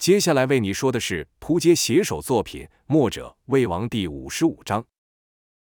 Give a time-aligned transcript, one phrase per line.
[0.00, 4.86] 接下来为你说的是扑街写手作品《墨者魏王》第五十五章。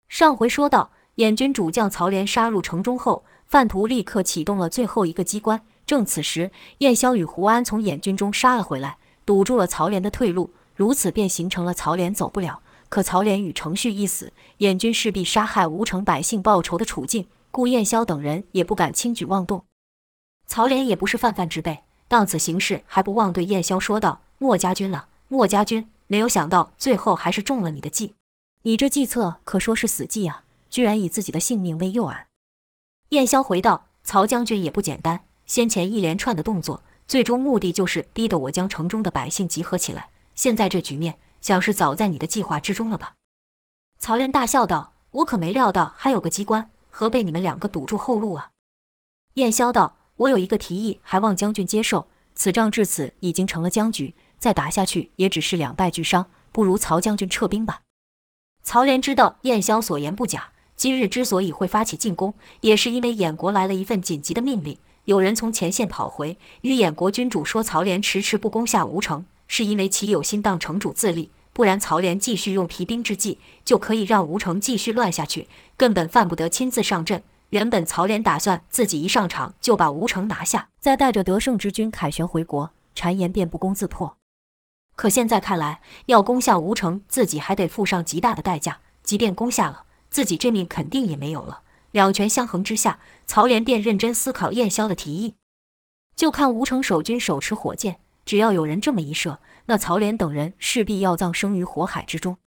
[0.07, 5.61] 上回说到，燕军主将曹廉杀入城中后，范图立刻启动了最后一个机关。
[5.85, 10.53] 正此时，燕萧与胡安从燕军中杀了回来，堵住了曹廉的退路。
[10.75, 12.61] 如此便形成了曹廉走不了。
[12.87, 19.65] 可曹廉与程旭一死，燕军势必杀害吴城百姓报仇的处境，故燕萧等人也不敢轻举妄动。
[20.45, 21.79] 曹廉也不是泛泛之辈。
[22.11, 25.89] 当此形势，还不忘对燕萧说道：“墨家军了，墨家军！
[26.07, 28.15] 没有想到最后还是中了你的计。
[28.63, 30.43] 你这计策可说是死计啊！
[30.69, 32.25] 居然以自己的性命为诱饵。”
[33.15, 40.09] 燕萧回道：“曹将军也不简单，先前一连串的动作，最终目的就是逼得我将城中的百姓集合起来。
[40.35, 43.13] 现在这局面，想是早在你的计划之中了吧？”
[43.97, 44.91] 曹廉大笑道
[45.23, 48.51] ：“我可没料到还有个机关，何被你们两个堵住后路啊？”
[49.35, 49.95] 燕萧道。
[50.21, 52.07] 我有一个提议，还望将军接受。
[52.35, 57.81] 此仗至此已经成了僵局，再打下去也只是两败俱伤，不如曹将军撤兵吧。
[58.63, 77.23] 曹廉知道燕萧所言不假，今日之所以会发起进攻，也是因为燕国来了一份紧急的命令，有人从前线跑回，与燕国君主说，曹廉迟迟不攻下吴城，是因为其有心当城主自立，不然曹廉继续用疲兵之计，就可以让吴城继续乱下去，根本犯不得亲自上阵。
[77.51, 84.15] 原本曹廉打算自己一上场就把吴城拿下，再带着得胜之军凯旋回国，谗言便不攻自破。
[84.95, 88.79] 可现在看来，要攻下吴城，自己还得付上极大的代价。
[89.03, 91.63] 即便攻下了，自己这命肯定也没有了。
[91.91, 95.35] 两权相衡之下，曹廉便认真思考燕萧的提议。
[96.15, 102.37] 就看吴城守军手持火箭，只要有人这么一射，那曹廉等人势必要葬身于火海之中。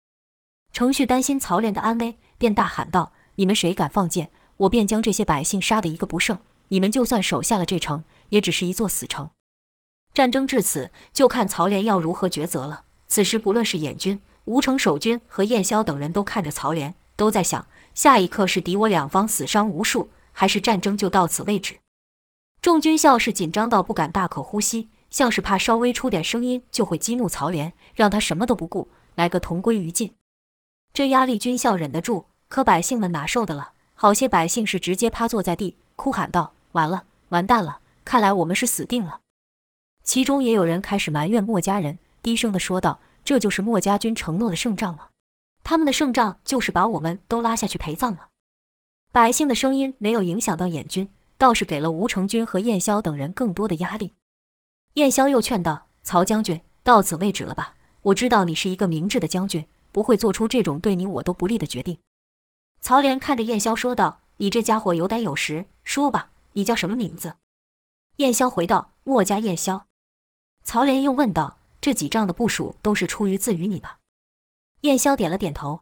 [0.72, 6.38] 程旭担心曹廉的安危，便大喊道：“你们谁敢放箭？”我便将这些百姓杀得一个不剩。
[6.68, 9.30] 你们就算守下了这城，也只是一座死城。
[10.12, 12.84] 战争至此，就看曹廉要如何抉择了。
[13.06, 21.76] 此时，不论是燕军、吴城守军和燕萧等人都看着曹廉，都在想：下一刻是敌我两方死伤无数，还是战争就到此为止？
[22.62, 30.14] 众军校是紧张到不敢大口呼吸，像是怕稍微出点声音就会激怒曹廉，让他什么都不顾，来个同归于尽。
[30.94, 33.73] 这压力，军校忍得住，可百姓们哪受得了？
[33.94, 37.78] 好些百姓是直接趴坐在地，哭喊道：“完了，完蛋了！
[38.04, 39.20] 看来我们是死定了。”
[40.02, 45.08] 其中也有人开始埋怨墨家人，低声的说道：“这就是墨家军承诺的胜仗吗？
[45.62, 48.28] 他们的胜仗就是把我们都拉下去陪葬了。”
[49.12, 54.12] 百姓的声音没有影响到燕军，倒是给了吴成军和燕萧等人更多的压力。
[54.94, 57.74] 燕萧又劝道：“曹将军，到此为止了吧？
[58.02, 61.96] 我知道你是一个明智的将军，不会做出这种对你我都不利的决定。”
[62.84, 67.36] 曹莲看着燕萧说道：“你这家伙有胆有识，说吧，你叫什么名字？”
[68.16, 69.86] 燕萧回道：“墨家燕萧。”
[70.62, 74.00] 曹廉又问道：“这几仗的部署都是出于自于你吧？”
[74.82, 75.80] 燕萧点了点头。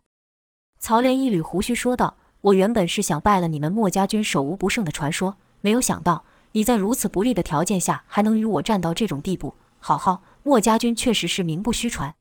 [0.79, 9.57] 曹廉一缕胡须说道：“我原本是想败了你们墨家军手无不胜的传说，没有想到你在如此不利的条件下还能与我战到这种地步。
[9.81, 12.15] 好好，墨家军确实是名不虚传。”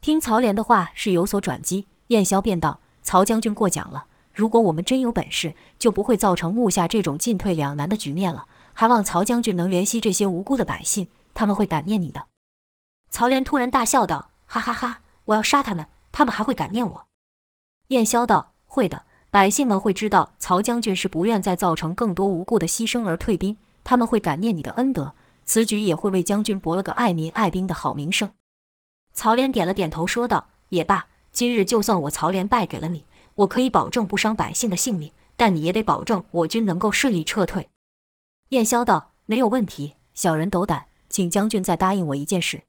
[0.00, 2.80] 听曹莲的话是有所转机，燕萧便道。
[3.08, 4.04] 曹将军过奖了。
[4.34, 8.44] 如果我们真有本事，就不会造成目下这种进退两难的局面了。
[8.74, 12.26] 还望曹将军能怜惜这些无辜的百姓，他们会感念你的。
[13.08, 15.00] 曹廉突然大笑道：“哈哈哈！
[15.24, 17.06] 我要杀他们，他们还会感念我？”
[17.88, 25.14] 燕萧道：“会的，百姓们会知道曹将军是不愿再造成更多无辜的牺牲而退兵，他们会感念你的恩德。
[25.46, 28.30] 此举也会为将军博了个爱民爱兵的好名声。”
[29.14, 31.06] 曹廉点了点头，说道：“也罢。”
[31.38, 33.04] 今日就算我曹连败给了你，
[33.36, 37.68] 我可以保证不伤百姓的性命，但你也得保证我军能够顺利撤退。
[38.48, 42.64] 燕萧道：“没有问题，小人斗胆，请将军再答应我一件事。”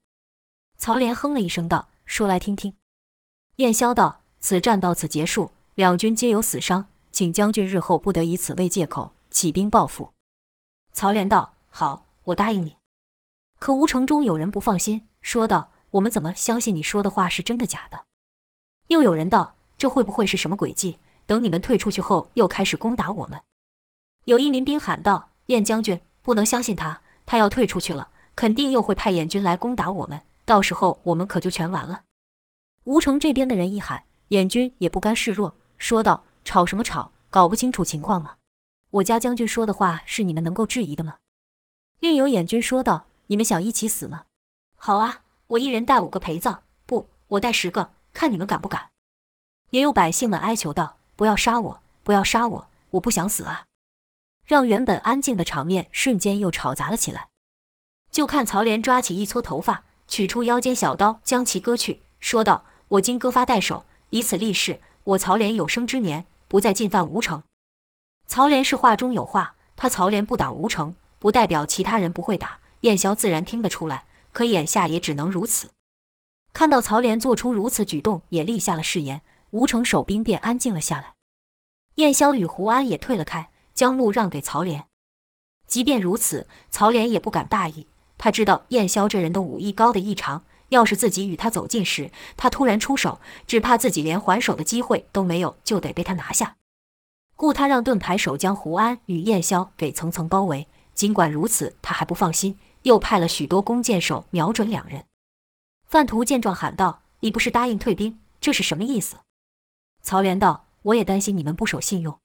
[0.78, 2.76] 曹连哼了一声道：“说来听听。”
[3.58, 10.12] 燕萧道：“此战到此结束，两军皆有死伤，请将军日后不得以此为借口起兵报复。”
[10.94, 12.76] 曹连道：“好，我答应你。”
[13.58, 18.04] 可吴城中有人不放心，说道：“我们怎么相信你说的话是真的假的？”
[18.90, 20.98] 又有人道：“这会不会是什么诡计？
[21.24, 23.40] 等你们退出去后，又开始攻打我们？”
[24.26, 32.02] 有一民兵喊道：“燕将军不能相信他，他要退出去了，肯定又会派燕军来攻打我们，到时候我们可就全完了。”
[32.82, 37.12] 吴城这边的人一喊，燕军也不甘示弱，说道：“吵什么吵？
[37.30, 38.38] 搞不清楚情况吗？
[38.90, 41.18] 我家将军说的话是你们能够质疑的吗？”
[42.00, 44.24] 另有燕军说道：“你们想一起死吗？
[44.74, 48.90] 好啊，我一人带五个陪葬，不，我带十个。”看你们敢不敢！
[49.70, 53.64] 也有百姓们哀求道：“不要杀我，不要杀我，我不想死啊！”
[54.44, 57.28] 让原本安静的场面瞬间又吵杂了起来。
[58.10, 67.44] 就看曹廉抓起一撮头发，取出腰间小刀，将其割去，说道：“我今割发代首，以此立誓，我曹连有生之年不再进犯吴城。”
[68.26, 72.58] 曹连是话中有话，他曹连不打吴城，不代表其他人不会打。
[72.80, 75.70] 燕霄自然听得出来，可眼下也只能如此。
[76.52, 81.14] 看到曹连做出如此举动，也立下了誓言，吴城守兵便安静了下来。
[81.96, 84.86] 燕霄与胡安也退了开，将路让给曹连。
[85.66, 87.86] 即便如此，曹连也不敢大意。
[88.18, 96.56] 他知道燕霄这人的武艺高得异常，要是自己与他走近时，他突然出手，只怕自己连还手的机会都没有，就得被他拿下。
[97.36, 100.66] 故他让盾牌手将胡安与燕霄给层层包围。
[100.94, 105.04] 尽管如此，他还不放心，又派了许多弓箭手瞄准两人。
[105.90, 109.16] 范图见状喊道：“你不是答应退兵，这是什么意思？”
[110.02, 112.16] 曹连道：“我也担心你们不守信用。”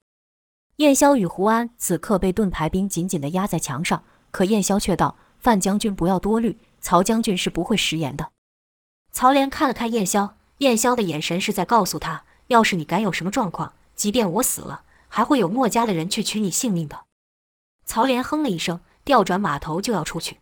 [0.76, 5.16] 燕霄与胡安此刻被盾牌兵紧紧地压在墙上，可燕霄却道。
[5.40, 8.30] 范将军不要多虑，曹将军是不会食言的。
[9.10, 17.06] 曹连看了看燕霄，燕霄的眼神是在告诉他：要是你敢有什么状况，即便我死了，还会有墨家的人去取你性命的。
[17.84, 20.38] 曹连哼了一声，调转马头就要出去。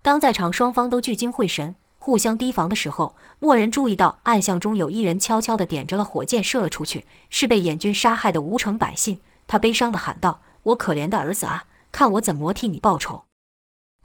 [0.00, 1.74] 当在场双方都聚精会神、
[2.08, 9.20] 互相提防的时候，骆人注意到暗巷中有一人悄悄地点着了火箭，射了出去，是被燕军杀害的吴城百姓。
[9.46, 10.40] 他悲伤地喊道
[10.72, 13.24] ：“我可怜的儿子啊，看我怎么替你报仇！”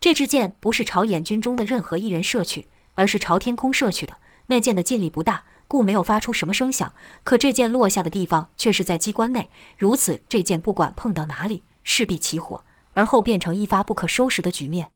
[0.02, 4.18] 这支箭不是朝燕军中的任何一人射去，而是朝天空射去的。
[4.48, 6.92] 那箭的劲力不大，故没有发出什么声响。
[7.24, 12.66] 可这箭落下的地方却是在机关内，如此，这箭不管碰到哪里，势必起火，
[12.96, 14.90] 而后变成一发不可收拾的局面。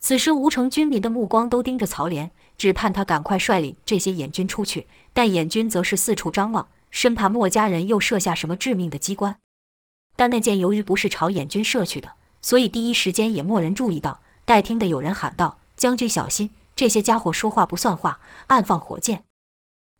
[0.00, 4.86] 此时，吴城军民的目光都盯着曹连，只盼他赶快率领这些燕军出去。
[5.12, 9.36] 但燕军则是四处张望，生怕墨家人又设下什么致命的机关。
[10.16, 12.12] 但那箭由于不是朝燕军射去的。
[12.42, 19.24] 所以第一时间也没人注意到，待听的有人喊道：“将军小心，这些家伙说话不算话，暗放火箭。”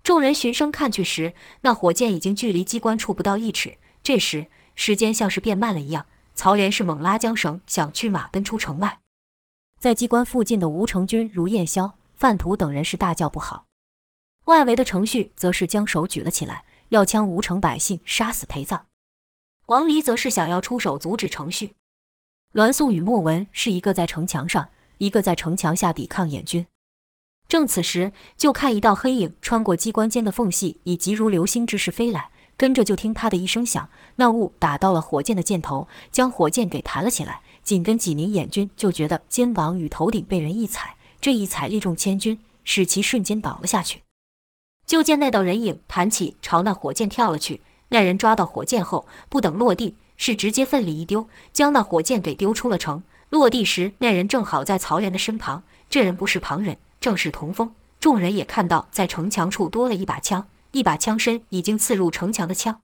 [0.03, 3.77] 众人循声看去时，那火箭已经距离机关处不到一尺。
[4.03, 9.01] 这时时间像是变慢了一样，曹连是猛拉缰绳，想驱马奔出城外。
[9.81, 13.65] 在机关附近的吴成军如燕霄、范图等人是大叫不好，
[14.45, 18.85] 外围的程旭则是将手举了起来，要将吴城百姓杀死陪葬。
[19.69, 21.73] 王离则是想要出手阻止程旭。
[22.53, 24.69] 栾素与莫文是一个在城墙上，
[24.99, 26.67] 一个在城墙下抵抗燕军。
[27.49, 32.29] 正此时，就看一道黑影穿过机关间的缝隙，以急如流星之势飞来。
[32.59, 37.41] 跟着就听“啪”的一声响，那物打到了火箭的箭头，将火箭给弹了起来。
[37.63, 44.03] 紧跟几名眼军就觉得肩膀与头顶被人一踩，这一踩力重千钧，使其瞬间倒了下去。
[44.87, 47.61] 就见那道人影弹起，朝那火箭跳了去。
[47.89, 49.97] 那人抓到火箭后，不等落地。
[50.23, 53.03] 是直接奋力一丢，将那火箭给丢出了城。
[53.31, 55.63] 落地时，那人正好在曹连的身旁。
[55.89, 57.75] 这人不是旁人，正是童风。
[57.99, 62.83] 众人也看到，在城墙处多了一把枪，一把枪身已经刺入城墙的枪。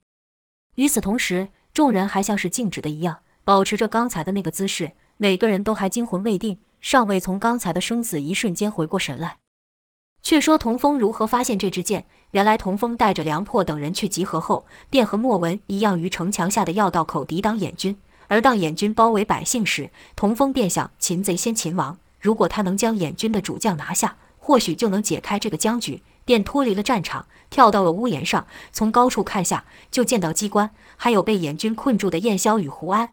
[0.77, 9.37] 与此同时，众人还像是静止的一样，保持着刚才的那个姿势，每个人都还惊魂未定，尚未从刚才的生死一瞬间回过神来。
[10.21, 12.07] 却说童风如何发现这支箭？
[12.33, 17.97] 原来童风带着梁破等人去集合后，便和莫文一样于城墙下的要道口抵挡燕军。
[18.27, 21.97] 而当燕军包围百姓时，童风便想擒贼先擒王。
[22.19, 26.03] 如果他能将燕军的主将拿下，或许就能解开这个僵局。
[26.25, 33.11] 便脱离了战场，跳到了屋檐上，从高处看下，就见到机关，还有被燕军困住的燕霄与胡安。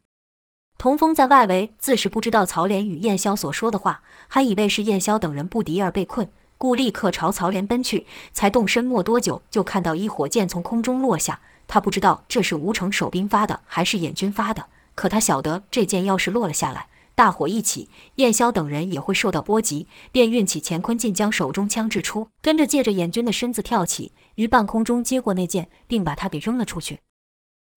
[0.78, 6.30] 童风在外围自是不知道曹连与燕霄所说的话，还以为是燕霄等人不敌而被困。
[6.58, 11.40] 故立刻朝曹连奔去，才动身没多久，就看到一火箭从空中落下。
[11.68, 27.00] 他不知道这是吴城守兵发的还是燕军发的，可他晓得这箭要是落了下来，大火一起，燕霄等人也会受到波及，便运起乾坤劲，将手中枪掷出，跟着借着燕军的身子跳起，于半空中接过那箭，并把他给扔了出去。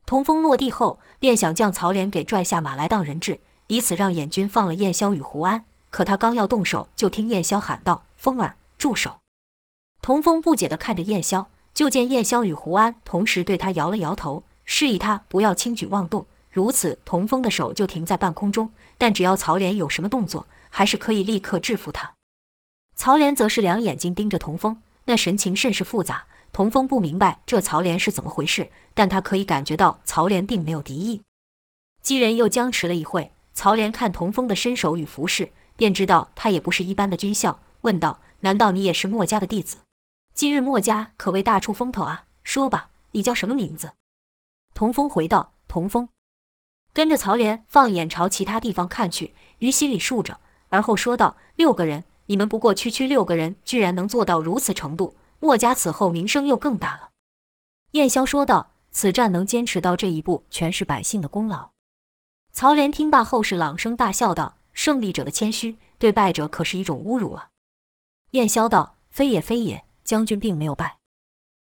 [0.06, 5.64] 童风落地后，便想将曹连给拽下马来当人质，以此让燕军放了燕霄与胡安。
[5.90, 9.18] 可他刚要动手，就听燕霄喊道：“风儿。”住手！
[10.00, 16.24] 童风不解地看着燕霄，就见燕霄与胡安同时对他摇了摇头，示意他不要轻举妄动。
[16.50, 18.70] 如此，童风的手就停在半空中。
[18.96, 22.14] 但只要曹连有什么动作，还是可以立刻制服他。
[22.94, 26.26] 曹连则是两眼睛盯着童风，那神情甚是复杂。
[26.56, 31.20] 童风不明白这曹连是怎么回事，但他可以感觉到曹连并没有敌意。
[32.00, 38.20] 几人又僵持了一会，曹连看童风的身手与服饰，便知道他也不是一般的军校，问道。
[38.40, 39.76] 难道你也是墨家的弟子？
[40.32, 42.24] 今日墨家可谓大出风头啊！
[42.42, 43.92] 说吧，你叫什么名字？
[44.72, 46.08] 童风回道：“童风。”
[46.94, 57.10] 跟着曹连放眼朝其他地方看去，于心里数着，而后说道：“六个人，你们不过区区六个人，居然能做到如此程度，墨家此后名声又更大了。”
[57.92, 61.70] 燕霄说道：“此战能坚持到这一步，全是百姓的功劳。”
[62.52, 67.50] 曹连听罢后是朗声大笑道：“胜利者的谦虚，对败者可是一种侮辱啊！”
[68.32, 70.98] 燕霄道：“非也非也，将军并没有败。”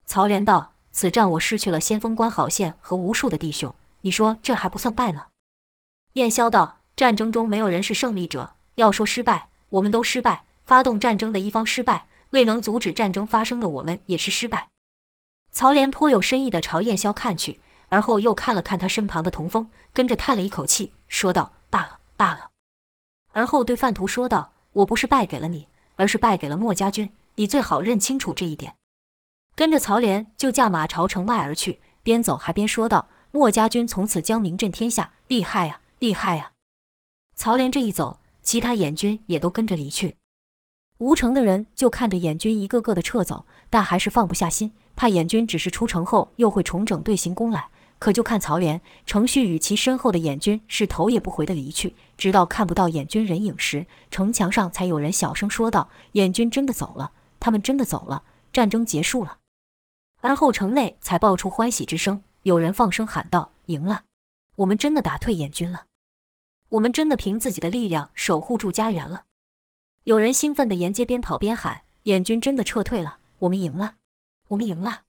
[0.05, 5.27] 曹连道：“此战我失去了先锋官郝宪和无数的弟兄，你说这还不算败呢？”
[6.13, 10.45] 燕霄道：“战争中没有人是胜利者，要说失败，我们都失败。
[10.65, 14.69] 发动战争的一方失败，未能阻止战争发生的我们也是失败。”
[15.53, 22.49] 曹连颇有深意地朝燕霄看去，而后又看了看他身旁的童风，跟着叹了一口气，说道：“罢了，罢了。”
[23.31, 28.75] 而后对范图说道：“我不是败给了你，而是败给了墨家军，你最好认清楚这一点。”
[29.55, 36.51] 跟着曹连就驾马朝城外而去，边走还边说道：“墨家军从此将名震天下，厉害呀！”厉害呀！
[37.35, 40.17] 曹连这一走，其他演军也都跟着离去。
[41.03, 47.67] 吴城的人就看着眼军一个个的撤走，但还是放不下心，怕眼军只是出城后又会重整队形攻来。
[47.99, 59.39] 可就看曹连、程旭与其身后的眼军是头也不回的离去，直到看不到眼军人影时，城墙上才有人小声说道：“眼军真的走了，他们真的走了，战争结束了。”
[60.21, 64.03] 而后城内才爆出欢喜之声，有人放声喊道：“赢了！
[64.55, 65.83] 我们真的打退眼军了！”
[66.71, 69.23] 我们真的凭自己的力量守护住家园了。
[70.05, 73.95] 有人兴奋地沿街边跑边喊：“眼军真的撤退了，我们赢了，
[74.49, 75.03] 我们赢了！”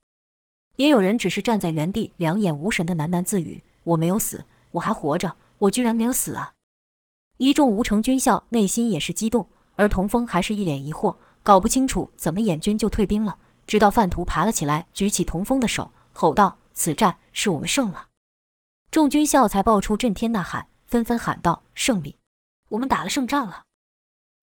[0.77, 6.53] 也有人只是站在原地，两眼无神地喃喃自语：“我没有死，我还活着，我居然没有死啊！”
[7.35, 13.37] 一众吴城军校内心也是激动，而童风还是一脸疑惑，搞不清楚怎么眼军就退兵了。
[13.67, 18.07] 直到范图爬了起来，举起童风的手，吼道：“此战是我们胜了！”
[18.89, 20.67] 众军校才爆出震天呐喊。
[20.87, 22.15] 纷纷喊道：“胜利！
[22.69, 23.63] 我们打了胜仗了！”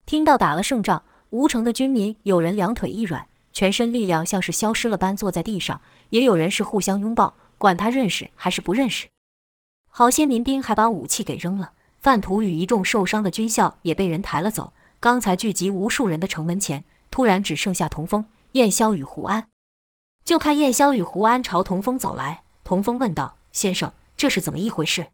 [0.05, 5.79] 听到打了胜仗，吴城的军民有人两腿一软，全身力量像是消失了般坐在地上；
[6.09, 9.07] 也有人是互相拥抱，管他认识还是不认识。
[9.89, 11.71] 好些民兵还把武器给扔了。
[11.99, 14.73] 范图与一众受伤的军校也被人抬了走。
[14.99, 19.47] 刚才聚集无数人的城门前，突然只剩下童风、燕霄与胡安。
[20.25, 25.07] 就看燕霄与胡安朝童风走来，童风问道：“先生，这是怎么一回事？”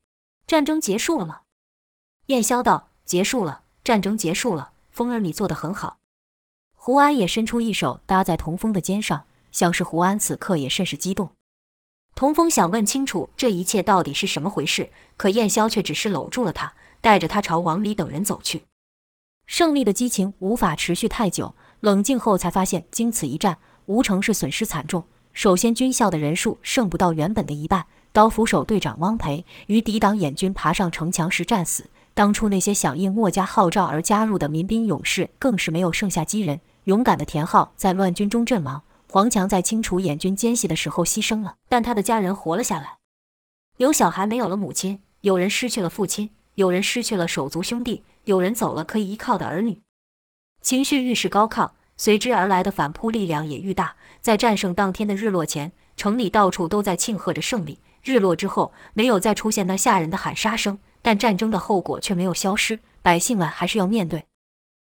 [0.47, 1.41] 战争结束了吗？
[2.27, 4.71] 燕霄道：“结束了，战争结束了。
[4.99, 5.99] 风儿，你做得很好。”
[6.75, 11.29] 胡安也伸出一手搭在童风的肩上，像是胡安此刻也甚是激动。
[12.15, 18.63] 童风想问清楚这一切到底是什么回事，可燕霄却只是搂住了他，带着他朝王离等人走去。
[19.47, 25.05] 胜利的激情无法持续太久，冷静后才发现，经此一战，吴城是损失惨重。
[25.31, 27.85] 首先，军校的人数剩不到原本的一半。
[28.11, 31.89] 刀斧手队长汪培于抵挡演军爬上城墙时战死。
[32.19, 36.59] 当初那些响应墨家号召而加入的民兵勇士，更是没有剩下几人。
[36.83, 42.97] 勇敢的田浩在乱军中阵亡，黄强在清除演军奸细的时候牺牲了，但他的家人活了下来。
[43.77, 49.79] 有小孩没有了母亲，有人失去了父亲，有人失去了手足兄弟，有人走了可以依靠的儿女。
[50.61, 53.95] 情绪愈是高亢，随之而来的反扑力量也愈大。
[54.19, 57.79] 在战胜当天的日落前，城里到处都在庆贺着胜利。
[58.03, 64.25] 日落之后，没有再出现那吓人的喊杀声，但战争的后果却没有消失，百姓们还是要面对。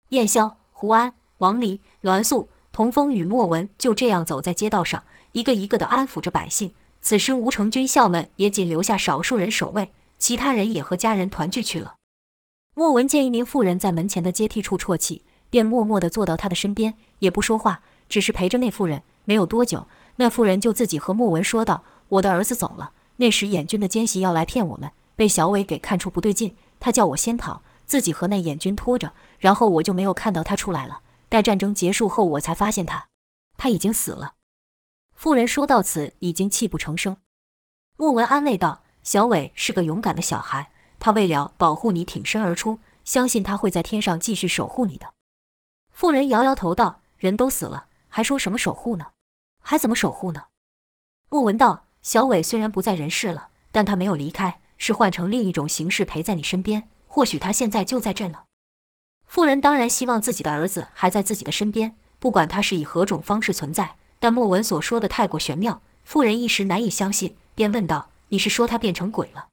[0.09, 6.73] 燕霄、胡安、王离、栾素、童风与莫文就这样走在街道上，一个一个地安抚着百姓。
[7.01, 11.95] 此时，吴城军校们也仅留下少数人守卫，其他人也和家人团聚去了。
[12.75, 19.03] 莫文见一名妇人在门前的阶梯处啜泣，便默默地坐到她的身边，也不说话，只是陪着那妇人。
[19.25, 21.83] 没有多久，那妇人就自己和莫文说道。
[22.09, 22.91] 我的儿子走了。
[23.17, 24.91] 那时燕军的奸细要来骗我们，
[25.21, 31.01] 被小伟给看出不对劲，他叫我先逃，自己和那眼军拖着，然后我就没有看到他出来了。
[31.29, 33.07] 待战争结束后，我才发现他，
[33.55, 34.33] 他已经死了。
[35.13, 37.17] 妇人说到此，已经泣不成声。
[37.97, 45.13] 莫文安慰道：“小伟是个勇敢的小孩，他为了保护你挺身而出，相信他会在天上继续守护你的。”
[45.93, 49.11] 妇人摇摇头道：“人都死了，还说什么守护呢？
[49.61, 50.45] 还怎么守护呢？”
[51.29, 51.85] 莫文道。
[52.01, 56.89] 小伟虽然不在人世了，但他没有离开，是换成另一种形式陪在你身边。
[57.05, 58.39] 或许他现在就在这呢。
[59.27, 63.97] 富人当然希望自己的儿子还在自己的身边，不管他是以何种方式存在。
[64.17, 69.49] 但莫文所说的太过玄妙，富人一时难以相信，便问道：“你是说他变成鬼了？”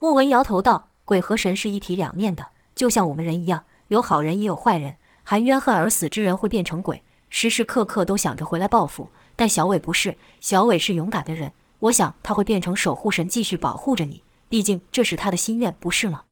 [0.00, 4.96] 莫文摇头道：“鬼和神是一体两面的，就像我们人一样，有好人也有坏人。
[5.22, 9.10] 含冤恨而死之人会变成鬼，时时刻刻都想着回来报复。
[9.36, 14.22] 但小伟不是，小伟是勇敢的人。”我想他会变成守护神，继续保护着你。
[14.50, 16.24] 毕竟这是他的心愿，不是吗？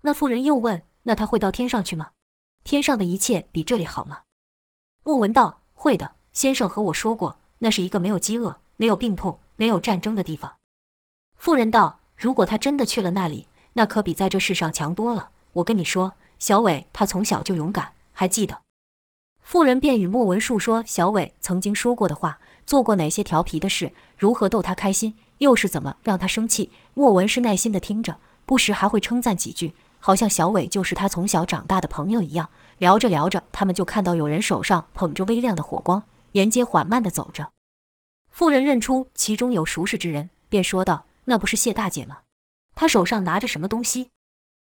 [0.00, 2.12] 那妇人又问：“那他会到天上去吗？”
[2.64, 4.22] 天上的一切比这里好吗？”
[5.04, 10.56] 莫文道：“会的，先生和我说过，那是一个没有饥饿、没有病痛、没有战争的地方。”
[11.36, 15.28] 妇人道：“如果他真的去了那里，那可比在这世上强多了。
[15.52, 18.62] 我跟你说，小伟他从小就勇敢，还记得。”
[19.44, 26.70] 妇人便与莫文述说小伟曾经说过的话，做过哪些调皮的事，如何逗他开心，又是怎么让他生气。
[26.94, 32.48] 莫文是耐心地听着，不时还会称赞几句，好像小伟就是他从小长大的朋友一样。
[32.78, 37.50] 聊着聊着，他们就看到有人手上捧着微亮的火光，沿街缓慢地走着。
[38.30, 42.18] 妇人认出其中有熟识之人，便说道：“那不是谢大姐吗？
[42.74, 44.10] 她手上拿着什么东西？”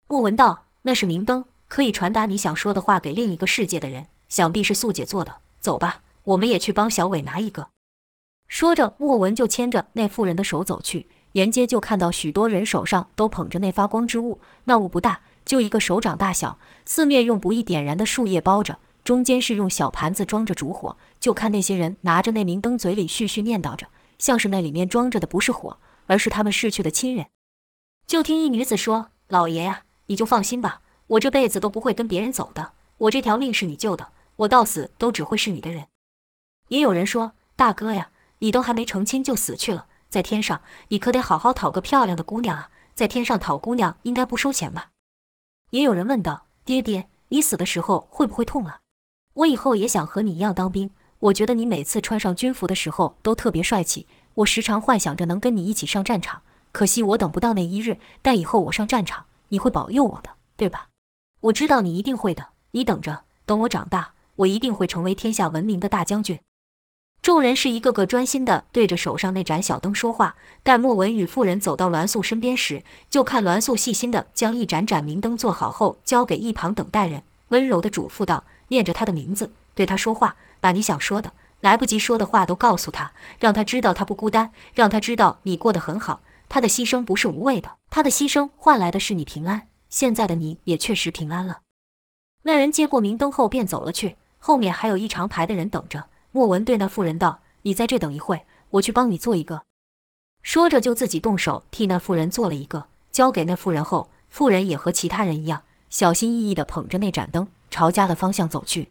[0.09, 5.37] 莫文道：“那是明灯，可以传达你想说的话给另一个世界的人。”想必是素姐做的。
[5.61, 7.69] 走吧，我们也去帮小伟拿一个。
[8.49, 11.09] 说着，莫文就牵着那妇人的手走去。
[11.33, 20.97] 沿街就看到许多人手上都捧着那发光之物，那物不大，就一个手掌大小，四面用不易点燃的树叶包着，中间是用小盘子装着烛火。
[21.19, 27.27] 就看那些人拿着那明灯，嘴里絮絮念叨着，像是那里面装着的不是火，而是他们逝去的亲人。
[28.07, 35.87] 就听一女子说：“老爷呀，你就放心吧，我这辈子都不会跟别人走的，我这条命是你救的。”我到死都只会是你的人。
[36.69, 38.11] 也有人说：“大哥呀，
[38.45, 42.69] 你都还没成亲就死去了，在天上你可得好好讨个漂亮的姑娘啊！
[42.95, 44.91] 在天上讨姑娘应该不收钱吧？”
[45.73, 48.81] 也有人问道：“爹爹，你死的时候会不会痛啊？
[49.33, 50.91] 我以后也想和你一样当兵。
[51.21, 56.43] 我觉得你每次穿上军服的时候都特别帅气，我时常幻想着能跟你一起上战场。
[56.71, 60.91] 可惜我等不到那一日，但以后我上战场，你会保佑我的，对吧？
[61.41, 66.39] 我知道你一定会的，你等着，等我长大。”我一定会成为天下闻名的大将军。
[67.25, 70.37] 众人是一个个专心地对着手上那盏小灯说话。
[70.63, 86.21] 待莫文与妇人走到栾素身边时，就看栾素细心地将一盏盏明灯做好后，交给一旁等待人，温柔地嘱咐道：“念着他的名字，对他说话，把你想说的、来不及说的话都告诉他，让他知道他不孤单，让他知道你过得很好。
[86.51, 89.69] 他的牺牲不是无谓的，他的牺牲换来的是你平安。
[89.89, 91.61] 现在的你也确实平安了。”
[92.45, 94.17] 那人接过明灯后便走了去。
[94.39, 96.05] 后面还有一长排的人等着。
[96.37, 99.63] 莫文对那妇人道：“你在这等一会，我去帮你做一个。”
[100.43, 108.91] 说着就自己动手替那妇人做了一个，交给那妇人后，妇人也和其他人一样，小心翼翼地捧着那盏灯，朝家的方向走去。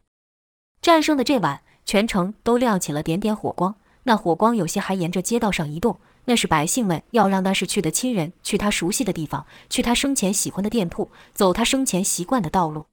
[0.81, 12.85] 战胜的这晚，全城都亮起了点点火光，那火光有些还沿着街道上移动，那是百姓们要让那逝去的亲人去他熟悉的地方，去他生前喜欢的店铺，走他生前习惯的道路。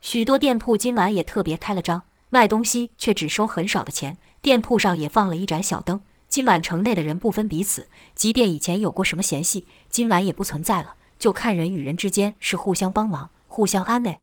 [0.00, 2.02] 许多店铺今晚也特别开了张，
[2.34, 4.18] 卖东西却只收很少的钱。
[4.42, 6.00] 店铺上也放了一盏小灯。
[6.28, 10.96] 今晚城内的人不分彼此，即便以前有过什么嫌隙，今晚也不存在了。
[11.16, 14.18] 就看人与人之间是互相帮忙、互相安慰。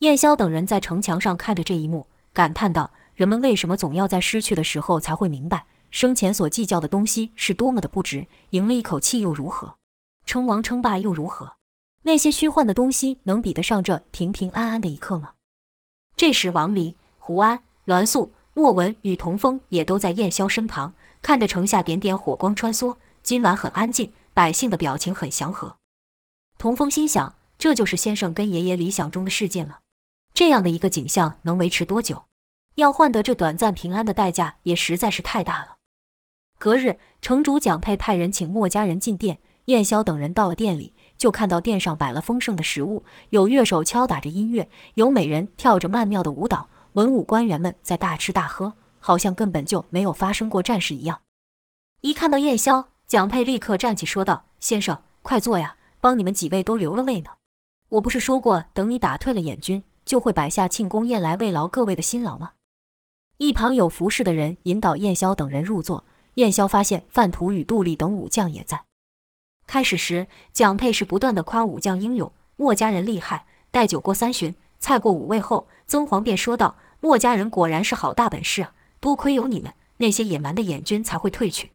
[0.00, 8.26] 燕霄等人在城墙上看着这一幕，感叹道：“人们为什么总要在失去的时候才会明白，生前所计较的东西是多么的不值？
[8.50, 9.76] 赢了一口气又如何？
[10.26, 11.54] 称王称霸又如何？”
[12.04, 15.30] 那些虚幻的东西能比得上这平平安安的一刻吗？
[16.14, 22.96] 这时，王离、胡安、栾素、莫文与童风也都在燕霄身旁，看着城下点点火光穿梭。
[23.22, 25.76] 今晚很安静，百姓的表情很祥和。
[26.58, 29.78] 童风心想：这就是先生跟爷爷理想中的世界了。
[30.34, 32.24] 这样的一个景象能维持多久？
[32.74, 35.76] 要换得这短暂平安的代价也实在是太大了。
[36.58, 40.92] 隔日，城主蒋佩派人请墨家人进殿，燕霄等人到了店里。
[41.16, 51.22] 就看到殿上摆了丰盛的食物，有乐手敲打着音乐，有美人跳着曼妙的舞蹈，文武官员们在大吃大喝，好像根本就没有发生过战事一样。
[52.02, 57.30] 一看到燕霄，蒋佩立刻站起说道：“先生，快坐呀，帮你们几位都留了位呢。
[57.90, 62.52] 我不是说过，等你打退了燕军，就会摆下庆功宴来慰劳各位的辛劳吗？”
[63.38, 68.84] 一旁有服侍的人引导燕霄等人入座，燕霄发现范图与杜丽等武将也在。
[69.66, 73.46] 开始时，蒋佩是不断的夸武将英勇，墨家人厉害。
[73.70, 78.72] 待酒过三巡，菜过五味后，曾皇便说道：“墨家人果然是好大本事啊！
[78.98, 81.70] 多亏有你们，那些野蛮的燕军才会退去。”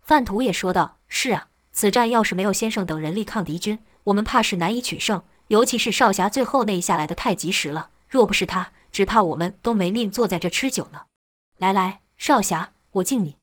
[0.00, 5.20] 范图也说道：“是啊，此战要是没有先生等人力抗敌军，我们怕是难以取胜。
[5.48, 11.00] 尤其是少侠最后那一下来的太及时了，若不是他，只怕我们都没命坐在这吃酒呢。
[11.58, 13.34] 来来，少侠，我敬你。”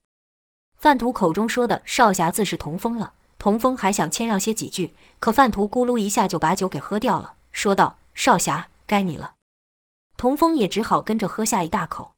[0.80, 3.12] 范图口中说的少侠自是童风了。
[3.38, 9.36] 童风还想谦让些几句，可范图咕噜一下就把酒给喝掉了，说道：“少侠，该你了。”
[10.18, 12.16] 童风也只好跟着喝下一大口，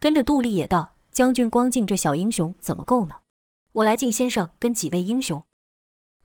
[0.00, 3.16] 跟着杜丽也道：“将军光敬这小英雄怎么够呢？
[3.74, 5.44] 我来敬先生跟几位英雄。”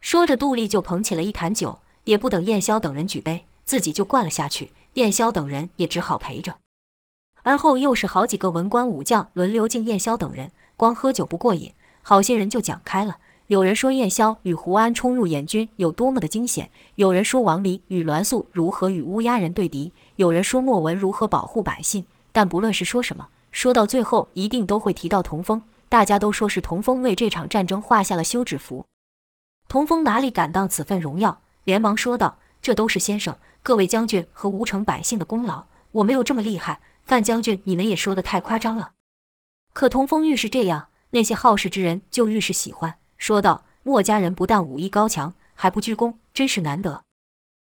[0.02, 6.58] 说着，杜丽就捧起了一坛酒，也不等燕霄等人举杯，自己就灌了下去，燕霄等人也只好陪着。
[7.44, 13.20] 而后又是好几个文官武将轮流敬燕霄等人，光喝酒不过瘾，好些人就讲开了。
[13.48, 22.06] 有人说燕霄与胡安冲入燕军有多么的惊险，有人说王离与栾素如何与乌鸦人对敌，有人说莫文如何保护百姓。
[22.34, 25.64] 但不论是说什么，说到最后一定都会提到童风。
[25.88, 28.86] 大家都说是童风为这场战争画下了休止符。
[29.70, 38.92] 童风哪里敢当此份荣耀，连忙说道：“这都是先生、各位将军和吴城百姓的功劳，我没有这么厉害。”范将军，你们也说的太夸张了。
[39.72, 47.04] 可童风愈是这样，那些好事之人就愈是喜欢，说道：“墨家人不但武艺高强，还不居功，真是难得。”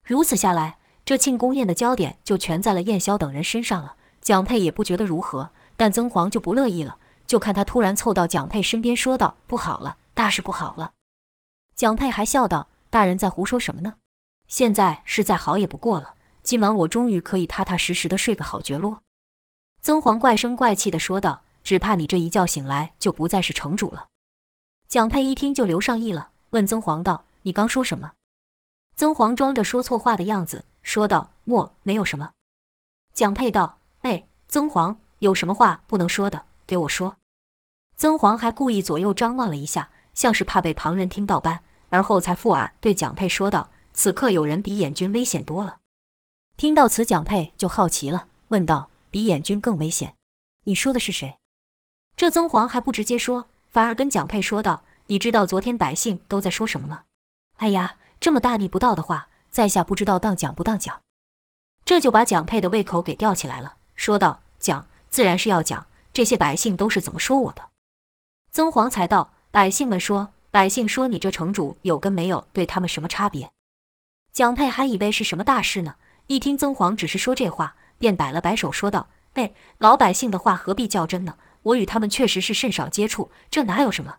[0.06, 3.96] 如此下来，这庆功宴的焦点就全在了燕霄等人身上了。
[4.22, 10.92] 蒋佩也不觉得如何，但曾皇就不乐意了，就看他突然凑到蒋佩身边，说道：“不好了，大事不好了。”
[11.76, 13.96] 蒋佩还笑道：“大人在胡说什么呢？
[14.48, 16.16] 现在是再好也不过了。
[16.44, 18.98] 今晚我终于可以踏踏实实的睡个好觉喽。”
[19.82, 24.08] 曾皇怪声怪气地说道：“只怕你这一觉醒来就不再是城主了。”
[24.90, 28.14] 蒋佩一听就留上意了，问曾黄道：“你刚说什么？”
[28.98, 32.32] 曾黄装着说错话的样子，说道：“莫没有什么。”
[33.14, 37.18] 蒋佩道：“哎，曾黄，有什么话不能说的，给我说。”
[37.98, 45.78] 曾黄还故意左右张望了一下，像是怕被旁人听到般，而后才附耳对蒋佩说道：“此刻有人比眼军危险多了。”
[46.58, 48.90] 听到此，蒋佩就好奇了，问道。
[49.12, 50.16] 比眼军更危险，
[50.66, 51.40] 你说的是谁？
[52.16, 57.04] 这曾黄还不直接说，反而跟蒋佩说道：“你知道昨天百姓都在说什么吗？”
[57.58, 61.02] 哎呀，这么大逆不道的话，在下不知道当讲不当讲。
[61.86, 65.88] 这就把蒋佩的胃口给吊起来了，说道：“讲，自然是要讲。
[66.12, 67.70] 这些百姓都是怎么说我的？”
[68.52, 73.52] 曾皇才道：“百姓们说，百姓说你这城主有跟没有，对他们什么差别？”
[74.34, 75.96] 蒋佩还以为是什么大事呢，
[76.28, 77.76] 一听曾皇只是说这话。
[77.98, 81.36] 便摆了摆手，说道：“哎，老百姓的话何必较真呢？
[81.64, 84.18] 我与他们确实是甚少接触，这哪有什么？”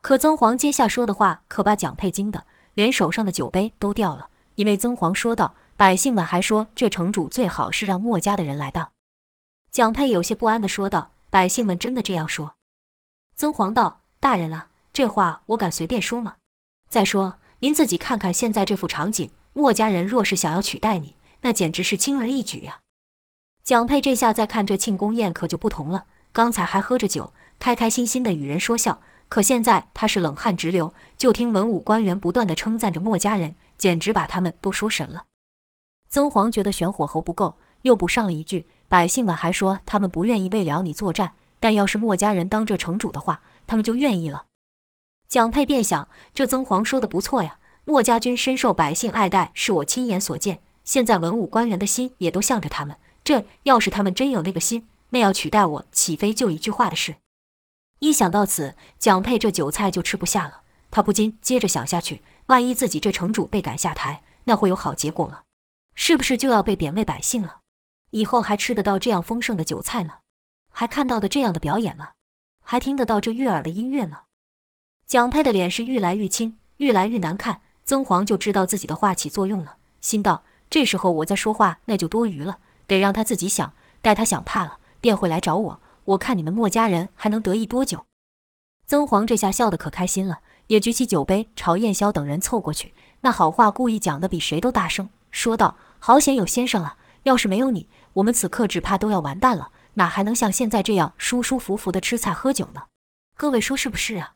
[0.00, 4.30] 可曾黄接下说的话，可把蒋佩惊得连手上的酒杯都掉了。
[4.54, 8.90] 因为曾黄说道：“百姓们还说这城主最好是让墨家的人来当。”
[9.70, 12.56] 蒋佩有些不安地说道：“百姓们真的这样说？”
[13.36, 16.36] 曾黄道：“大人啊，这话我敢随便说吗？
[16.88, 22.80] 再说您自己看看现在这副场景，墨家人若是想要取代你，那简直是轻而易举呀。”
[23.62, 35.24] 蒋佩这下再看这庆功宴可就不同了，刚才还喝着酒，开开心心的与人说笑，可现在他是冷汗直流，就听文武官员不断的称赞着墨家人，简直把他们都说神了。
[36.08, 44.44] 曾皇觉得玄火候不够，又补上了一句：“百姓们还说他们不愿意为了你作战，但要是墨家人当这城主的话，他们就愿意了。”
[45.28, 52.96] 蒋佩便想，这曾皇说的不错呀，墨家军深受百姓爱戴，是我亲眼所见，现在文武官员的心也都向着他们。
[53.22, 57.16] 这要是他们真有那个心，那要取代我，岂非就一句话的事？
[58.00, 60.62] 一想到此，蒋佩这酒菜就吃不下了。
[60.90, 65.42] 他不禁接着想下去：万一自己这城主被赶下台，那会有好结果吗？
[65.94, 67.60] 是不是就要被贬为百姓了？
[68.10, 70.14] 以后还吃得到这样丰盛的酒菜呢？
[70.72, 72.12] 还看到的这样的表演了？
[72.64, 74.20] 还听得到这悦耳的音乐呢？
[75.06, 77.62] 蒋佩的脸是愈来愈青，愈来愈难看。
[77.84, 82.58] 曾黄就知道自己的话起作用了，心道：这时候我再说话，那就多余了。
[82.86, 85.80] 得让他自己想，待他想怕了，便会来找我。
[86.04, 88.06] 我看你们墨家人还能得意多久？
[88.86, 96.96] 曾黄这下笑得可开心了，也举起酒杯朝燕霄等人凑过去，那好话故意讲得比谁都大声，说道：“好险有先生啊！
[97.24, 102.84] 要是没有你，我们此刻只怕都要完蛋了，哪还能像现在这样舒舒服服的吃菜喝酒呢？
[103.36, 104.32] 各位说是不是啊？”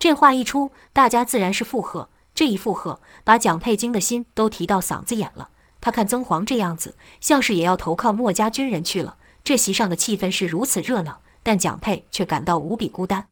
[0.00, 2.08] 这话一出，大家自然是附和。
[2.34, 5.50] 这一附和，把蒋佩金的心都提到嗓子眼了。
[5.80, 9.18] 他看曾黄这样子，像是也要投靠墨家军人去了。
[9.42, 13.28] 这席上的气氛是如此热闹，但蒋佩却感到无比孤单。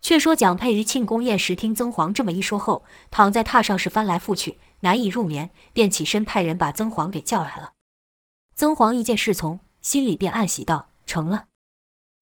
[0.00, 7.72] 却说蒋佩于庆功宴时听曾黄这么一说后，躺在榻上是翻来覆去，难以入眠，便起身派人把曾黄给叫来了。
[8.54, 11.46] 曾黄一见侍从，心里便暗喜道：“成了。”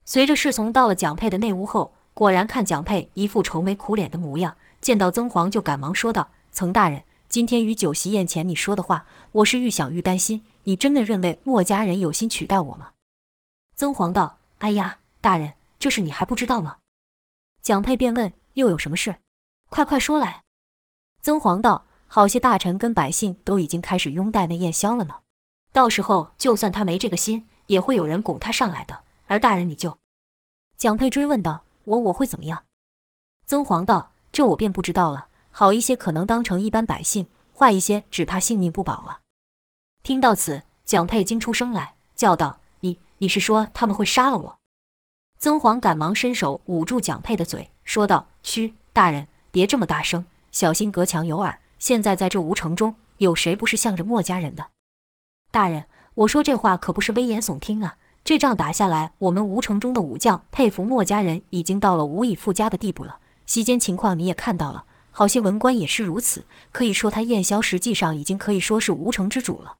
[0.06, 10.44] 随着侍从到了蒋佩的内屋后，果然看蒋佩一副愁眉苦脸的模样，见到曾黄就赶忙说道：“曾大人。”今天于酒席宴前你说的话，我是愈想愈担心。
[10.64, 12.90] 你真的认为墨家人有心取代我吗？
[13.74, 16.78] 曾黄道：“哎呀，大人，这事你还不知道吗？”
[17.62, 19.16] 蒋佩便问：“又有什么事？
[19.68, 20.42] 快快说来。”
[21.22, 25.20] 曾黄道：“好些大臣跟百姓都已经开始拥戴那燕霄了呢。
[25.72, 29.04] 到时候就算他没这个心，也会有人拱他上来的。
[29.26, 29.98] 而大人你就……”
[30.76, 32.64] 蒋佩追问道：“我我会怎么样？”
[33.46, 39.20] 曾黄道：“这我便不知道了。”好一些可能当成一般百姓，坏一些只怕性命不保了。
[40.02, 42.60] 听到此，蒋佩惊出声来，叫道
[43.22, 44.58] ：“你是说他们会杀了我？”
[45.38, 51.60] 曾黄赶忙伸手捂住蒋佩的嘴，说道：“嘘，大人，别这么大声，小心隔墙有耳。
[51.78, 54.70] 现在在这吴城中，有谁不是向着墨家人的？
[55.52, 57.96] 大人，我说这话可不是危言耸听啊！
[58.24, 63.18] 这仗打下来，我们吴城中的武将佩服墨家人已经到了无以复加的地步了。
[63.46, 66.44] 席间情况你也看到了，好些文官也是如此。
[66.72, 69.76] 可以说，他燕霄实际上已经可以说是吴城之主了。”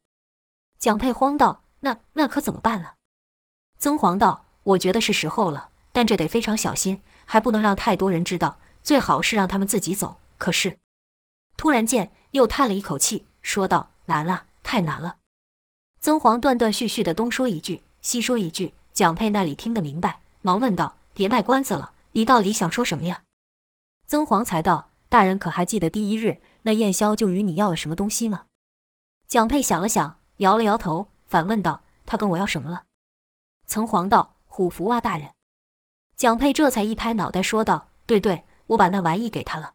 [0.79, 2.95] 蒋佩慌道：“那那可怎么办了？”
[3.83, 4.45] 曾黄道。
[4.63, 8.61] 我觉得是时候了，但这得非常小心，还不能让太多人知道。
[8.81, 10.19] 最好是让他们自己走。
[10.39, 10.79] 可是，
[11.57, 15.17] 突然间又叹了一口气，说道：“难了，太难了。”
[15.99, 23.25] 曾黄断断续续的东说一句，西说一句，蒋佩那里听得明白，忙问道：“别卖关子了，你到底想说什么呀？”
[24.07, 28.45] 曾黄才道：“大人可还记得第一日那燕霄就与你要了什么东西吗？”
[29.27, 32.85] 蒋佩想了想，摇了摇头，反问道：“他跟我要什么了？”
[33.67, 34.37] 曾黄道。
[34.55, 35.31] 虎符啊，大人！
[36.15, 39.73] 蒋佩这才一拍脑袋说道：“对对，我把那玩意给他了。”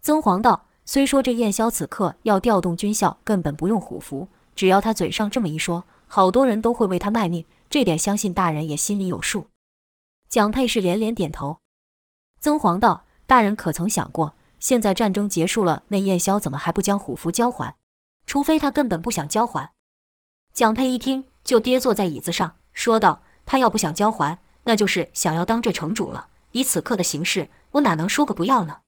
[0.00, 7.44] 曾黄道：“虽说这燕霄此刻要调动军校，根本不用虎符，只要他嘴上这么一说，好多人都会为他卖命。
[7.68, 9.48] 这点相信大人也心里有数。”
[10.30, 11.58] 蒋佩是连连点头。
[12.38, 17.74] 曾黄道：“大人可曾想过，现在战争结束了，那燕霄怎么还不将虎符交还？
[18.26, 19.72] 除非他根本不想交还。”
[20.54, 23.22] 蒋佩一听，就跌坐在椅子上，说道。
[23.50, 26.28] 他要不想交还，那就是想要当这城主了。
[26.52, 28.80] 以此刻的形势，我哪能说个不要呢？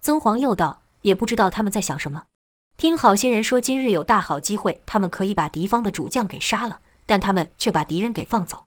[0.00, 2.24] 曾皇又道：“也不知道他们在想什么。
[2.76, 8.64] 听好些人说，今日有大好机会，他们可以把敌方的主将给杀了，但他们却把敌人给放走。”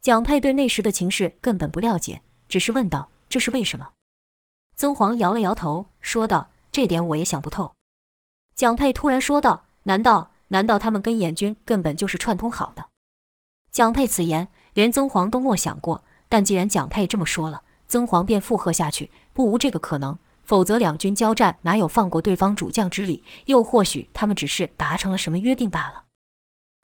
[0.00, 3.90] 蒋佩对那时的情势根本不了解，只是问道：“这是为什么？”
[4.74, 7.74] 曾皇摇了摇头，说道：“这点我也想不透。”
[8.56, 12.86] 蒋佩突然说道：“难道难道他们跟燕军根本就是串通好的？”
[13.70, 16.04] 蒋佩此言，连曾黄都没想过。
[16.28, 20.18] 但既然蒋佩这么说了，曾黄便附和下去：不无这个可能。
[20.42, 23.22] 否则两军交战，哪有放过对方主将之理？
[23.46, 26.04] 又或许他们只是达成了什么约定罢了。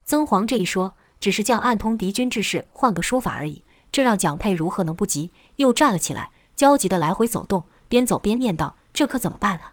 [0.05, 3.64] 曾黄这一说，只是将暗通敌军之事换个说法而已。
[3.90, 5.33] 这让蒋佩如何能不急？
[5.57, 9.72] 又站了起来，焦急地来回走动，边走边念道：“这可怎么办啊？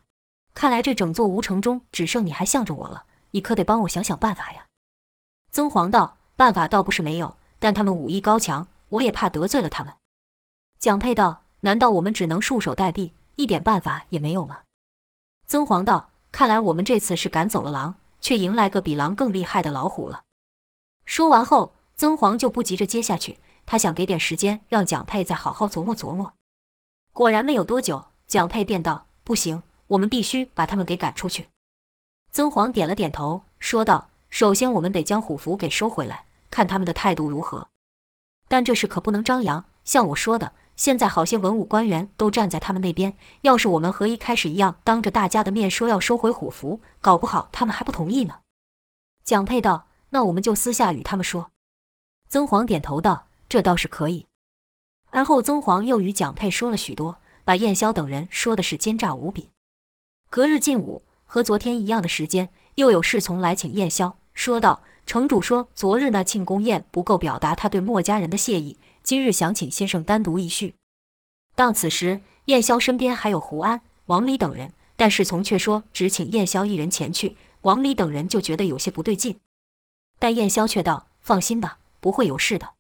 [0.56, 3.04] 看来这整座吴城中，只剩你还向着我了。
[3.32, 4.66] 你可得帮我想想办法呀。”
[5.52, 6.18] 曾黄道。
[6.36, 9.94] 办法倒不是没有，但他们武艺高强，我也怕得罪了他们。
[10.80, 14.62] 蒋佩道：“难道我们只能束手待毙，一点办法也没有吗？”
[15.48, 20.24] 曾黄道：“看来我们这次是赶走了狼，却迎来个比狼更厉害的老虎了。”
[21.06, 26.34] 说完后，曾黄就不急着接下去，他想给点时间让蒋佩再好好琢磨琢磨。
[27.14, 31.50] 果然没有多久，蒋佩便道：“不行，我们必须把他们给赶出去。”
[32.32, 34.10] 曾黄点了点头，说道。
[34.34, 37.68] 首先，我们得将虎符给收回来，看他们的态度如何。
[38.48, 39.66] 但这事可不能张扬。
[39.86, 43.16] 像我说的，现在好些文武官员都站在他们那边。
[43.42, 48.40] 要是我们和一开始一样，当着大家的面说要收回虎符，搞不好他们还不同意呢。
[49.24, 51.52] 蒋佩道：“那我们就私下与他们说。”
[52.28, 54.26] 曾黄点头道：“这倒是可以。”
[55.14, 59.52] 而后，曾黄又与蒋佩说了许多，把燕霄等人说的是奸诈无比。
[60.32, 64.16] 隔日进午，和昨天一样的时间，又有侍从来请燕霄。
[64.34, 70.76] 说道：“城主说，昨日那庆功宴不够表达他对墨家人的谢意，今日想请先生单独一叙。”
[71.56, 77.38] 当此时，燕霄身边还有胡安、王离等人，但侍从却说只请燕霄一人前去。
[77.62, 79.40] 王离等人就觉得有些不对劲，
[80.20, 82.74] 但燕霄却道：“放心吧，不会有事的。”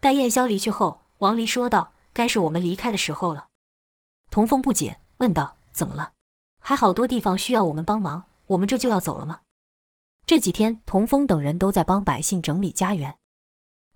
[0.00, 3.48] 待燕霄离去后，王离说道：“该是我们离开的时候了。”
[4.30, 6.12] 童风不解，问道：“怎么了？
[6.60, 9.40] 还好多地方需要我们帮忙，我们这就要走了吗？”
[10.28, 13.16] 这几天，童风等人都在帮百姓整理家园。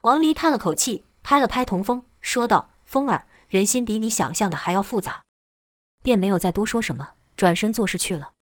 [0.00, 5.24] 王离叹了口气，拍了拍童风，说道：“风儿，人心比你想象的还要复杂。”
[6.02, 8.32] 便没有再多说什么，转身做事去了。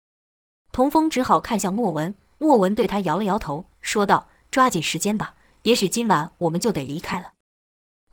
[0.71, 7.33] 童风只好看向莫文，莫文对他摇了摇头，说道：“抓紧时间吧，也许今晚我们就得离开了。”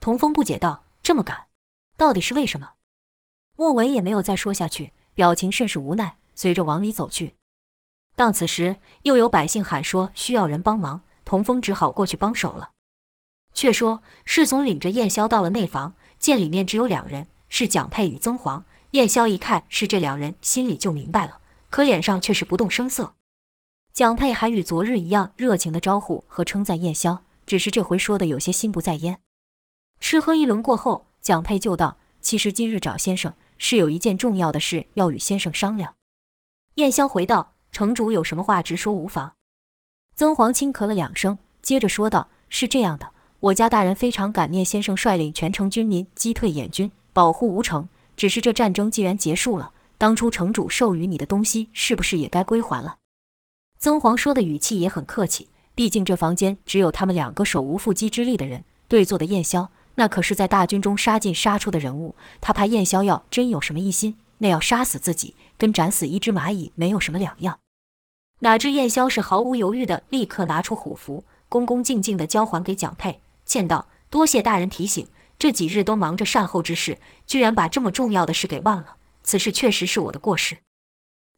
[0.02, 1.50] 童风不解道：“这么赶，
[1.96, 2.72] 到底是为什么？”
[3.56, 7.37] 莫文也没有再说下去，表情甚是无奈，随着王离走去。
[8.18, 12.72] 当此时，又有百姓喊说需要人帮忙，童风只好过去帮手了。
[13.54, 18.66] 却说侍从领着燕霄到了内房，见里面只有两人，是蒋佩与曾黄。
[18.92, 23.14] 燕霄一看是这两人，心里就明白了，可脸上却是不动声色。
[23.94, 29.20] 蒋佩还与昨日一样热情的招呼和称赞燕霄，只是这回说的有些心不在焉。
[30.00, 35.94] 吃喝一轮过后，蒋佩就道：“其实今日找先生是有一件重要的事要与先生商量。”
[36.78, 37.54] 燕霄回道。
[37.72, 39.34] 城主有什么话直说无妨。
[40.16, 47.88] 曾皇轻咳了两声，接着说道：“是这样的，我家大人非常感念先生率领全城军民击退燕军，保护吴城。
[48.16, 52.98] 只是这战争既然结束了，当初城主授予你的东西，是不是也该归还了？”
[53.78, 58.64] 曾皇说的语气也很客气，毕竟这房间只有他们两个手无缚鸡之力的人。
[58.88, 67.60] 对坐的燕萧，那可是在大军中杀进杀出的人物，他怕燕萧要真有什么异心，那要杀死自己，跟斩死一只蚂蚁没有什么两样。
[68.40, 75.08] 哪知燕萧是毫无犹豫的，立刻拿出虎符，恭恭敬敬的交还给蒋佩，歉道：“多谢大人提醒，
[75.40, 78.98] 这几日都忙着善后之事，居然把这么重要的事给忘了。
[79.24, 80.58] 此事确实是我的过失。”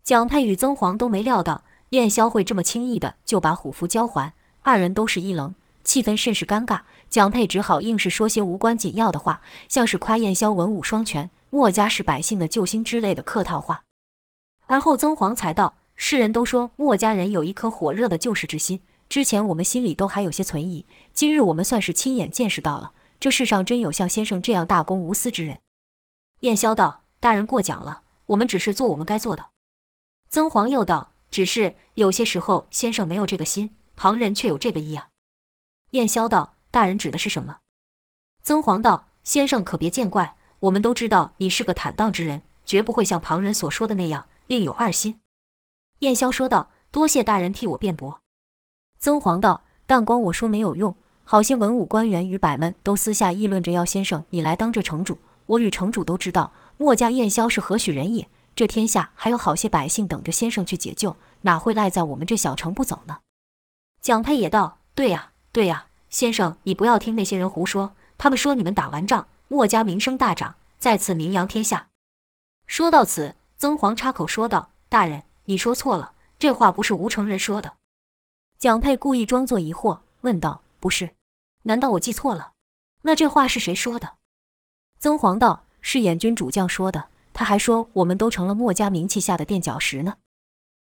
[0.04, 6.82] 蒋佩与曾皇都没料到燕萧会这么轻易的就把虎符交还，二人都是一愣，气氛甚是尴尬。
[7.10, 13.84] 蒋佩只好硬是说些无关紧要的话，像是夸燕萧文武双全，墨家是百姓的救星之类的客套话。
[14.70, 15.76] 而后曾皇才道。
[16.02, 25.60] 世人都说墨家人有一颗火热的救世之心，之前我们心里都还有些存疑，今日我们算是亲眼见识到了，这世上真有像先生这样大公无私之人。
[26.42, 29.48] 燕萧道：“大人过奖了，我们只是做我们该做的。”
[30.30, 35.10] 曾皇又道：“只是有些时候先生没有这个心，旁人却有这个意啊。”
[35.92, 37.58] 燕萧道：“大人指的是什么？”
[38.42, 45.22] 曾皇道：“先生可别见怪，我们都知道你是个坦荡之人，绝不会像旁人所说的那样另有二心。”
[46.00, 48.22] 燕萧说道：“多谢大人替我辩驳。”
[49.00, 55.20] 曾皇道：“但光我说没有用，好些文武官员与百们都私下议论着要先生你来当这城主。
[55.46, 58.28] 我与城主都知道，墨家燕萧是何许人也。
[58.56, 63.20] 这天下还有好些百姓等着先生去解救，哪会赖在我们这小城不走呢？”
[64.02, 71.90] 蒋佩也道：“对呀，对呀，先生你不要听那些人胡说，他们说你们打完仗，墨家名声大涨，再次名扬天下。”
[72.68, 77.74] 说到此，曾皇插口说道：“大人。”你说错了，这话不是吴城人说的。
[78.58, 81.10] 蒋佩故意装作疑惑，问道：“不是？
[81.64, 82.54] 难道我记错了？
[83.02, 84.14] 那这话是谁说的？”
[84.98, 90.16] 曾皇道：“是燕军主将说的，他还说我们都成了墨家名气下的垫脚石呢。”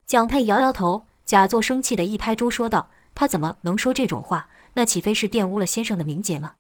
[0.05, 4.49] 蒋佩摇摇头，假作生气的一拍桌说道：“他怎么能说这种话？
[4.75, 6.55] 那岂非是玷污了先生的名节吗？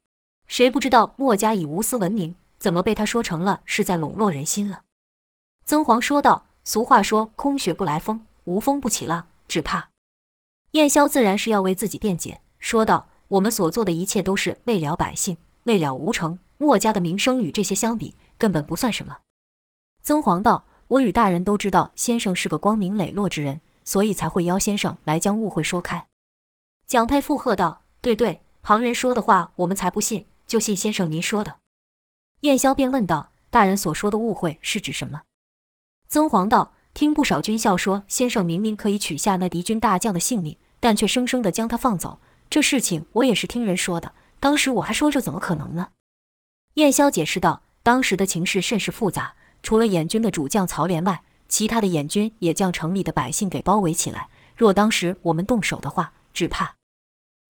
[0.46, 4.82] 谁不知道墨家以无私闻名，怎么被他说成了是在笼络人心了？”
[5.66, 6.46] 曾皇说道。
[6.68, 9.90] 俗话说：“空穴不来风，无风不起浪。”只怕
[10.72, 16.40] 燕萧自然是要为自己辩解，说道：“我们所做的一切都是为了百姓，为了吴城。
[16.58, 19.18] 墨家的名声与这些相比，根本不算什么。”
[20.02, 26.08] 曾皇道：“我与大人都知道，先生是个光明磊落之人，所以才会邀先生来将误会说开。”
[26.88, 31.58] 蒋佩附和道：“对对，旁人说的话我们才不信，就信先生您说的。”
[32.42, 35.22] 燕萧便问道：“大人所说的误会是指什么？”
[36.08, 42.20] 曾皇道：“听不少军校说，先生明明可以取下那敌军大将的性命，但却生生的将他放走。
[42.48, 44.12] 这事情我也是听人说的。
[44.38, 45.88] 当时我还说这怎么可能呢？”
[46.74, 54.28] 燕霄解释道：“当时的情势甚是复杂，除了燕军的主将曹连外，其他的燕军也将城里的百姓给包围起来。
[54.54, 56.76] 若当时我们动手的话，只怕……”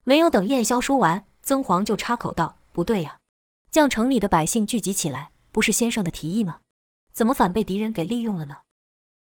[0.05, 3.19] 没有等燕霄说完，曾皇就插口道：“不对呀，
[3.71, 6.59] 将城里的百姓聚集起来，不是先生的提议吗？”
[7.17, 8.59] 怎么反被敌人给利用了呢？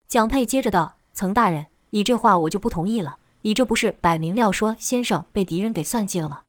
[0.05, 3.19] 蒋佩接着道：“曾大人，你这话我就不同意了。
[3.43, 6.41] 你这不是摆明了说先生被敌人给算计了吗？”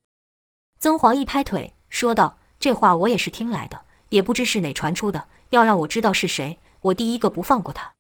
[0.81, 5.29] 曾皇一拍腿说道：“这话我也是听来的，也不知是哪传出的。
[5.51, 7.93] 要让我知道是谁，我第一个不放过他。”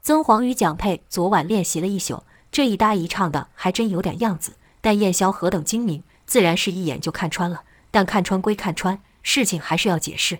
[0.00, 4.54] 曾皇与蒋佩昨晚练习了一宿，这一搭一唱的还真有点样子。
[4.80, 7.64] 但燕萧何等精明，自然是一眼就看穿了。
[7.90, 10.38] 但看穿归看穿，事情还是要解释。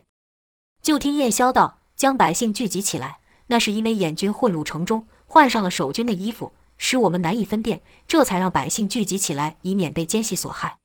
[0.81, 1.81] 就听燕萧道。
[1.97, 10.77] 将百姓聚集起来，那是因为燕军混入城中，换上了守军的衣服，使我们难以分辨，这才让百姓聚集起来，以免被奸细所害。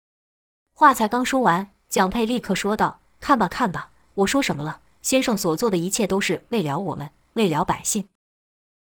[0.74, 4.80] 话才刚说完，蒋佩立刻说道：“看吧，看吧，我说什么了？
[5.02, 8.08] 先生所做的一切都是为了我们，为了百姓。”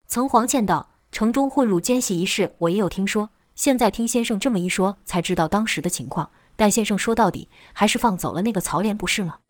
[0.07, 3.31] 曾黄倩道：“城中混入奸细一事，我也有听说。
[3.57, 6.31] 现在听先生这么一说，才知道当时的情况。
[6.55, 9.41] 但先生说到底，还是放走了那个曹廉，不是吗？”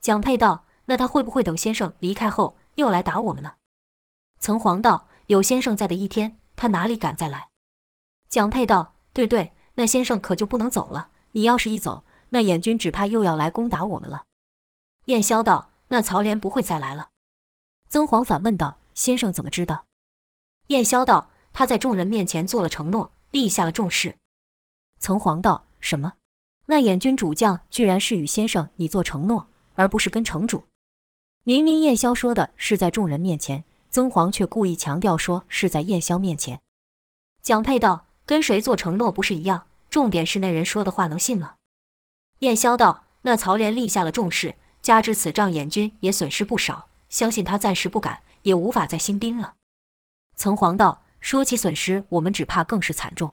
[0.00, 0.64] 蒋佩道。
[0.88, 3.54] 那他会不会等先生离开后又来打我们呢？
[4.40, 7.50] 曾黄道：“有先生在的一天，他哪里敢再来？”
[8.30, 11.10] 蒋佩道：“对对，那先生可就不能走了。
[11.32, 14.24] 你要是一走，那燕军只怕又要来攻打我们了。”
[15.06, 17.10] 燕萧道：“那曹廉不会再来了。”
[17.90, 19.84] 曾皇反问道：“先生怎么知道？”
[20.68, 24.16] 燕萧道：“他在众人面前做了承诺，立下了重誓。”
[24.98, 26.14] 曾黄道：“什么？
[26.66, 30.64] 那燕军主将居然是与先生你做承诺，而不是跟城主？”
[31.48, 36.60] 明明燕萧说的是在众人面前，曾皇却故意强调说是在燕萧面前。
[37.40, 39.66] 蒋佩道：“跟谁做承诺不是一样？
[39.88, 41.54] 重点是那人说的话能信吗？
[42.40, 49.54] 燕霄道：“那曹连立下了重誓，加之此仗演军也损失不少，相信他暂时不敢，也无法再兴兵了。”
[50.36, 53.32] 曾皇道：“说起损失，我们只怕更是惨重。”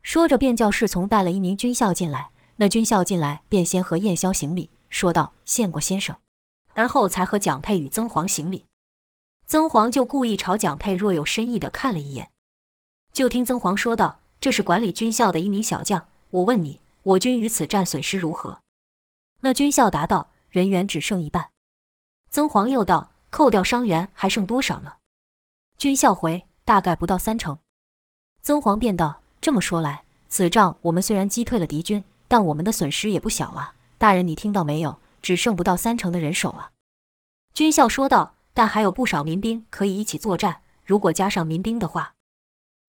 [0.00, 2.30] 说着，便叫侍从带了一名军校进来。
[2.56, 6.16] 那军校进来，便先和燕霄行礼，说道：“谢过先生。”
[6.76, 8.66] 而后才和蒋佩与曾黄行礼。
[9.46, 12.30] 曾黄就故意朝蒋佩若有深意地看了一眼。
[13.12, 18.60] 就听曾黄说道：“这是管理军校的一名小将，我问你，我军于此战损失如何？”
[19.40, 21.50] 那军校答道：“人员只剩一半。”
[22.30, 24.94] 曾黄又道：“扣掉伤员，还剩多少呢？”
[25.78, 27.58] 军校回：“大概不到三成。”
[28.42, 34.98] 曾黄便道：“这么说来，此仗我们虽然击退了敌军。”但我们的损失也不小啊，大人，你听到没有？
[35.26, 36.70] 只剩不到三成的人手了。
[37.52, 40.60] 军校说道：“但还有不少民兵可以一起作战。
[40.84, 42.14] 如果加上民兵的话。”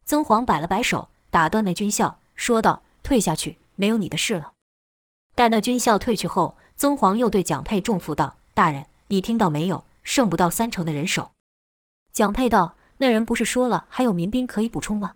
[0.06, 4.54] 曾黄摆了摆手，打断那军校，说道：“退下去，没有你的事了。”
[5.34, 9.84] 待那军校退去后，曾黄又对蒋佩重复道：“大人，你听到没有？
[10.04, 11.32] 剩不到三成的人手。”
[12.14, 15.16] 蒋佩道：“那人不是说了，还有民兵可以补充吗？”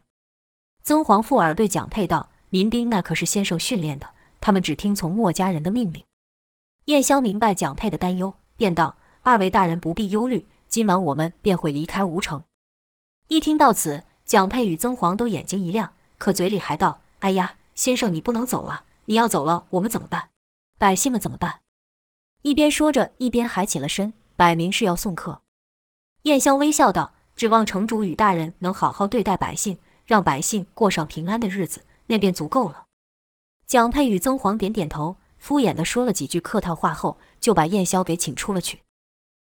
[0.82, 2.30] 曾黄附耳对蒋佩道。
[2.50, 4.10] 民兵那可是先生训练的，
[4.42, 6.04] 他们只听从墨家人的命令。
[6.86, 12.44] 燕霄明白蒋佩的担忧，便道：“二位大人不必忧虑，今晚我们便会离开吴城。”
[13.30, 18.86] 一听到此，蒋佩与曾皇都眼睛一亮，可嘴里还道：“哎呀，先生你不能走啊！
[19.06, 20.30] 你要走了，我们怎么办？
[20.78, 21.62] 百姓们怎么办？”
[22.42, 25.42] 一边说着，一边还起了身，摆明是要送客。
[26.24, 32.88] 燕霄微笑道：“指望城主与大人能好好对待百姓，让百姓过上平安的日子。”那便足够了。
[33.66, 38.82] 蒋佩与曾皇点点头，敷衍地说了几句客套话后，就把燕霄给请出了去。